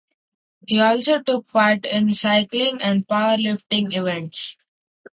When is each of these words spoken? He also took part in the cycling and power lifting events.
He 0.65 0.79
also 0.79 1.21
took 1.21 1.47
part 1.49 1.85
in 1.85 2.07
the 2.07 2.15
cycling 2.15 2.81
and 2.81 3.07
power 3.07 3.37
lifting 3.37 3.91
events. 3.91 4.55